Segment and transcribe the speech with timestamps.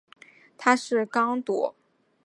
[0.57, 1.75] 他是刚铎。